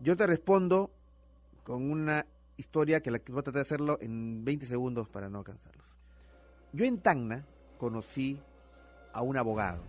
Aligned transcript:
Yo 0.00 0.16
te 0.16 0.28
respondo 0.28 0.92
con 1.64 1.90
una 1.90 2.24
historia 2.56 3.00
que 3.00 3.10
la 3.10 3.18
voy 3.18 3.40
a 3.40 3.42
tratar 3.42 3.54
de 3.54 3.60
hacerlo 3.60 3.98
en 4.00 4.44
20 4.44 4.66
segundos 4.66 5.08
para 5.08 5.28
no 5.28 5.42
cansarlos. 5.42 5.86
Yo 6.72 6.84
en 6.84 6.98
Tacna 6.98 7.44
conocí 7.78 8.40
a 9.12 9.22
un 9.22 9.36
abogado. 9.36 9.82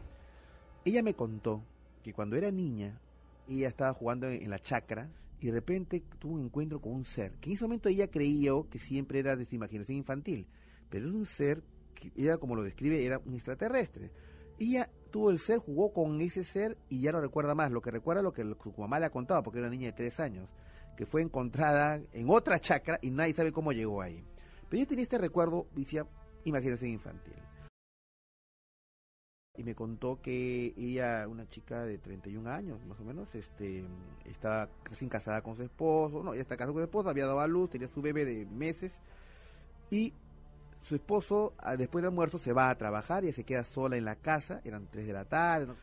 Ella 0.83 1.03
me 1.03 1.13
contó 1.13 1.63
que 2.01 2.13
cuando 2.13 2.35
era 2.35 2.49
niña, 2.49 2.99
ella 3.47 3.67
estaba 3.67 3.93
jugando 3.93 4.27
en 4.27 4.49
la 4.49 4.59
chacra 4.59 5.09
y 5.39 5.47
de 5.47 5.53
repente 5.53 6.03
tuvo 6.17 6.33
un 6.33 6.45
encuentro 6.45 6.81
con 6.81 6.93
un 6.93 7.05
ser, 7.05 7.33
que 7.33 7.51
en 7.51 7.55
ese 7.55 7.65
momento 7.65 7.87
ella 7.87 8.09
creyó 8.09 8.67
que 8.67 8.79
siempre 8.79 9.19
era 9.19 9.35
de 9.35 9.45
su 9.45 9.55
imaginación 9.55 9.97
infantil, 9.97 10.47
pero 10.89 11.07
era 11.07 11.15
un 11.15 11.25
ser 11.25 11.61
que 11.93 12.11
ella, 12.15 12.37
como 12.37 12.55
lo 12.55 12.63
describe, 12.63 13.05
era 13.05 13.19
un 13.19 13.35
extraterrestre. 13.35 14.11
Ella 14.59 14.89
tuvo 15.11 15.31
el 15.31 15.39
ser, 15.39 15.59
jugó 15.59 15.93
con 15.93 16.19
ese 16.21 16.43
ser 16.43 16.77
y 16.89 17.01
ya 17.01 17.11
no 17.11 17.21
recuerda 17.21 17.55
más. 17.55 17.71
Lo 17.71 17.81
que 17.81 17.91
recuerda 17.91 18.21
lo 18.21 18.33
que 18.33 18.43
su 18.43 18.73
mamá 18.77 18.99
le 18.99 19.05
ha 19.05 19.11
contado, 19.11 19.41
porque 19.43 19.59
era 19.59 19.67
una 19.67 19.75
niña 19.75 19.87
de 19.87 19.93
tres 19.93 20.19
años, 20.19 20.49
que 20.97 21.05
fue 21.05 21.21
encontrada 21.21 22.01
en 22.13 22.29
otra 22.29 22.59
chacra 22.59 22.99
y 23.01 23.09
nadie 23.09 23.33
sabe 23.33 23.51
cómo 23.51 23.71
llegó 23.71 24.01
ahí. 24.01 24.23
Pero 24.69 24.81
ella 24.81 24.89
tenía 24.89 25.03
este 25.03 25.17
recuerdo, 25.17 25.67
decía, 25.73 26.05
imaginación 26.43 26.91
infantil. 26.91 27.33
Y 29.57 29.63
me 29.63 29.75
contó 29.75 30.21
que 30.21 30.73
ella, 30.77 31.27
una 31.27 31.47
chica 31.47 31.83
de 31.83 31.97
31 31.97 32.49
años, 32.49 32.85
más 32.85 32.99
o 32.99 33.03
menos, 33.03 33.33
este, 33.35 33.83
estaba 34.25 34.69
recién 34.85 35.09
casada 35.09 35.41
con 35.41 35.55
su 35.57 35.63
esposo, 35.63 36.23
no, 36.23 36.33
ya 36.33 36.41
está 36.41 36.55
casada 36.55 36.71
con 36.71 36.81
su 36.81 36.85
esposo, 36.85 37.09
había 37.09 37.25
dado 37.25 37.41
a 37.41 37.47
luz, 37.47 37.69
tenía 37.69 37.89
su 37.89 38.01
bebé 38.01 38.23
de 38.23 38.45
meses, 38.45 39.01
y 39.89 40.13
su 40.89 40.95
esposo, 40.95 41.53
ah, 41.59 41.77
después 41.77 42.01
del 42.01 42.09
almuerzo, 42.09 42.39
se 42.39 42.51
va 42.51 42.71
a 42.71 42.75
trabajar, 42.75 43.23
y 43.23 43.31
se 43.31 43.43
queda 43.43 43.63
sola 43.63 43.95
en 43.95 44.05
la 44.05 44.15
casa, 44.15 44.59
eran 44.65 44.87
3 44.89 45.05
de 45.05 45.13
la 45.13 45.23
tarde, 45.23 45.73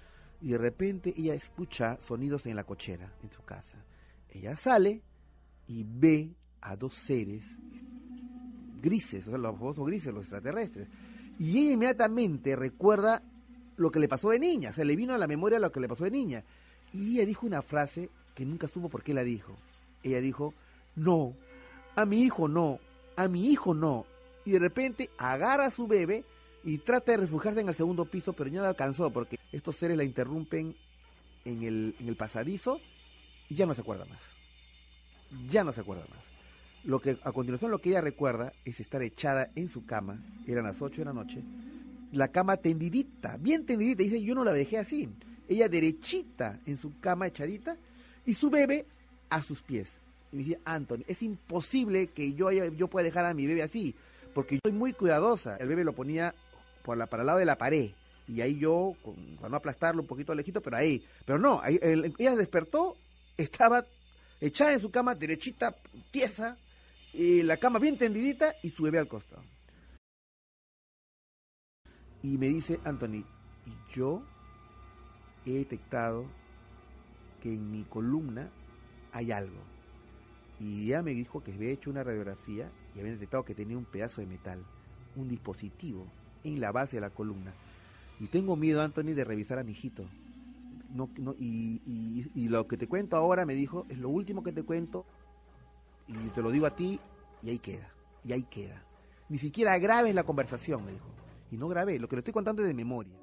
y 0.43 0.49
de 0.49 0.59
repente 0.59 1.15
ella 1.17 1.33
escucha 1.33 1.97
sonidos 2.03 2.45
en 2.47 2.57
la 2.57 2.65
cochera, 2.65 3.13
en 3.23 3.31
su 3.31 3.43
casa. 3.45 3.79
Ella 4.29 4.57
sale 4.57 5.01
y 5.69 5.85
ve 5.89 6.35
a 6.61 6.75
dos 6.75 6.95
seres 6.95 7.45
grises, 8.83 9.29
o 9.29 9.31
sea, 9.31 9.39
los 9.39 9.57
famosos 9.57 9.87
grises, 9.87 10.13
los 10.13 10.25
extraterrestres. 10.25 10.89
Y 11.39 11.57
ella 11.59 11.73
inmediatamente 11.75 12.57
recuerda 12.57 13.23
lo 13.77 13.93
que 13.93 14.01
le 14.01 14.09
pasó 14.09 14.31
de 14.31 14.41
niña, 14.41 14.71
o 14.71 14.73
sea, 14.73 14.85
le 14.85 14.97
vino 14.97 15.15
a 15.15 15.19
la 15.19 15.29
memoria 15.29 15.61
lo 15.61 15.71
que 15.71 15.81
le 15.81 15.89
pasó 15.89 16.03
de 16.03 16.11
niña. 16.11 16.43
Y 16.93 17.15
ella 17.15 17.27
dijo 17.27 17.47
una 17.47 17.63
frase 17.63 18.11
que 18.35 18.45
nunca 18.45 18.67
supo 18.67 18.89
por 18.89 19.05
qué 19.05 19.15
la 19.15 19.23
dijo. 19.23 19.57
Ella 20.03 20.21
dijo, 20.21 20.53
no, 20.97 21.35
a 21.95 22.05
mi 22.05 22.23
hijo 22.23 22.49
no, 22.49 22.81
a 23.17 23.29
mi 23.29 23.51
hijo 23.51 23.73
no. 23.73 24.05
Y 24.47 24.53
de 24.53 24.59
repente 24.59 25.11
agarra 25.19 25.67
a 25.67 25.71
su 25.71 25.87
bebé 25.87 26.25
y 26.65 26.79
trata 26.79 27.13
de 27.13 27.19
refugiarse 27.19 27.61
en 27.61 27.69
el 27.69 27.75
segundo 27.75 28.07
piso, 28.07 28.33
pero 28.33 28.49
ya 28.49 28.61
no 28.61 28.67
alcanzó 28.67 29.11
porque 29.11 29.39
estos 29.53 29.77
seres 29.77 29.97
la 29.97 30.05
interrumpen 30.05 30.75
en 31.45 31.63
el, 31.63 31.95
en 32.01 32.09
el 32.09 32.17
pasadizo 32.17 32.81
y 33.49 33.55
ya 33.55 33.67
no 33.67 33.75
se 33.75 33.83
acuerda 33.83 34.05
más. 34.07 34.21
Ya 35.49 35.65
no 35.65 35.73
se 35.73 35.81
acuerda 35.81 36.05
más. 36.09 36.25
Lo 36.85 37.01
que 37.01 37.19
a 37.23 37.33
continuación 37.33 37.71
lo 37.71 37.81
que 37.81 37.91
ella 37.91 38.01
recuerda 38.01 38.53
es 38.65 38.81
estar 38.81 39.03
echada 39.03 39.51
en 39.57 39.69
su 39.69 39.85
cama, 39.85 40.23
eran 40.47 40.65
las 40.65 40.81
8 40.81 41.01
de 41.01 41.05
la 41.05 41.13
noche, 41.13 41.43
la 42.13 42.29
cama 42.29 42.57
tendidita, 42.57 43.37
bien 43.39 43.67
tendidita, 43.67 44.03
dice, 44.03 44.23
yo 44.23 44.35
no 44.35 44.45
la 44.45 44.53
dejé 44.53 44.79
así. 44.79 45.09
Ella 45.49 45.69
derechita 45.69 46.61
en 46.67 46.77
su 46.77 46.99
cama 47.01 47.27
echadita 47.27 47.77
y 48.25 48.35
su 48.35 48.51
bebé 48.51 48.87
a 49.31 49.43
sus 49.43 49.63
pies. 49.63 49.89
Y 50.33 50.37
me 50.37 50.45
dice, 50.45 50.61
Anthony, 50.65 51.03
es 51.07 51.23
imposible 51.23 52.09
que 52.09 52.35
yo, 52.35 52.51
yo 52.51 52.89
pueda 52.89 53.05
dejar 53.05 53.25
a 53.27 53.35
mi 53.35 53.47
bebé 53.47 53.63
así, 53.63 53.95
porque 54.37 54.57
yo 54.57 54.61
soy 54.67 54.73
muy 54.73 54.93
cuidadosa. 54.93 55.57
El 55.57 55.69
bebé 55.69 55.83
lo 55.83 55.95
ponía 55.95 56.35
por 56.83 56.99
la, 56.99 57.07
para 57.07 57.23
el 57.23 57.27
lado 57.29 57.39
de 57.39 57.47
la 57.47 57.57
pared. 57.57 57.93
Y 58.29 58.43
ahí 58.43 58.59
yo, 58.59 58.95
con, 59.03 59.15
para 59.37 59.49
no 59.49 59.57
aplastarlo 59.57 60.03
un 60.03 60.07
poquito 60.07 60.35
lejito, 60.35 60.61
pero 60.61 60.77
ahí. 60.77 61.03
Pero 61.25 61.39
no, 61.39 61.59
ahí, 61.63 61.81
ella 61.83 62.37
despertó, 62.37 62.99
estaba 63.39 63.87
echada 64.39 64.75
en 64.75 64.81
su 64.81 64.91
cama, 64.91 65.15
derechita, 65.15 65.75
tiesa, 66.11 66.59
y 67.15 67.45
la 67.45 67.57
cama 67.57 67.79
bien 67.79 67.97
tendidita 67.97 68.55
y 68.63 68.69
su 68.69 68.83
bebé 68.83 68.99
al 68.99 69.09
costado. 69.09 69.43
Y 72.23 72.37
me 72.37 72.49
dice 72.49 72.79
Anthony, 72.85 73.25
y 73.65 73.95
yo 73.95 74.23
he 75.47 75.53
detectado 75.53 76.27
que 77.43 77.55
en 77.55 77.71
mi 77.71 77.85
columna 77.85 78.51
hay 79.13 79.33
algo. 79.33 79.76
Y 80.59 80.87
ella 80.87 81.03
me 81.03 81.13
dijo 81.13 81.43
que 81.43 81.53
había 81.53 81.71
hecho 81.71 81.91
una 81.91 82.03
radiografía 82.03 82.71
y 82.95 83.01
había 83.01 83.13
detectado 83.13 83.45
que 83.45 83.55
tenía 83.55 83.77
un 83.77 83.85
pedazo 83.85 84.21
de 84.21 84.27
metal, 84.27 84.65
un 85.15 85.29
dispositivo 85.29 86.07
en 86.45 86.61
la 86.61 86.73
base 86.73 86.97
de 86.97 87.03
la 87.03 87.11
columna. 87.11 87.53
Y 88.21 88.27
tengo 88.29 88.57
miedo, 88.57 88.81
Anthony, 88.81 89.15
de 89.15 89.25
revisar 89.25 89.59
a 89.59 89.65
mi 89.65 89.73
hijito. 89.73 90.05
Y, 91.39 91.83
y, 92.35 92.49
lo 92.49 92.67
que 92.67 92.79
te 92.79 92.87
cuento 92.87 93.17
ahora, 93.17 93.45
me 93.45 93.55
dijo, 93.55 93.85
es 93.91 93.99
lo 93.99 94.09
último 94.09 94.43
que 94.43 94.53
te 94.53 94.63
cuento 94.63 95.05
y 96.09 96.15
te 96.31 96.41
lo 96.41 96.51
digo 96.51 96.65
a 96.65 96.75
ti 96.75 96.99
y 97.43 97.51
ahí 97.51 97.59
queda, 97.59 97.91
y 98.25 98.33
ahí 98.33 98.45
queda. 98.45 98.83
Ni 99.29 99.37
siquiera 99.37 99.77
grabes 99.79 100.15
la 100.15 100.25
conversación, 100.25 100.87
me 100.87 100.93
dijo 100.93 101.17
y 101.51 101.57
no 101.57 101.69
grabé, 101.69 101.99
lo 101.99 102.09
que 102.09 102.17
le 102.17 102.21
estoy 102.21 102.35
contando 102.35 102.63
es 102.63 102.69
de 102.69 102.75
memoria. 102.75 103.15